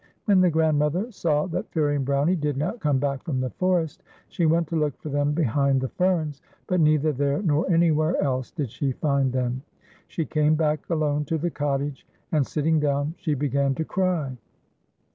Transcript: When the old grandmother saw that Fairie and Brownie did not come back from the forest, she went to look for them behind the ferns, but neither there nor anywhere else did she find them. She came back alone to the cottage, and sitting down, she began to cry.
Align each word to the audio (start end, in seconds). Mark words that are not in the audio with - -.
When 0.25 0.39
the 0.41 0.47
old 0.47 0.53
grandmother 0.53 1.11
saw 1.11 1.45
that 1.49 1.69
Fairie 1.71 1.95
and 1.95 2.03
Brownie 2.03 2.35
did 2.35 2.57
not 2.57 2.79
come 2.79 2.97
back 2.97 3.21
from 3.21 3.39
the 3.39 3.51
forest, 3.51 4.01
she 4.29 4.47
went 4.47 4.67
to 4.69 4.75
look 4.75 4.97
for 4.97 5.09
them 5.09 5.33
behind 5.33 5.79
the 5.79 5.89
ferns, 5.89 6.41
but 6.65 6.79
neither 6.79 7.13
there 7.13 7.43
nor 7.43 7.71
anywhere 7.71 8.19
else 8.19 8.49
did 8.49 8.71
she 8.71 8.93
find 8.93 9.31
them. 9.31 9.61
She 10.07 10.25
came 10.25 10.55
back 10.55 10.89
alone 10.89 11.25
to 11.25 11.37
the 11.37 11.51
cottage, 11.51 12.07
and 12.31 12.47
sitting 12.47 12.79
down, 12.79 13.13
she 13.19 13.35
began 13.35 13.75
to 13.75 13.85
cry. 13.85 14.35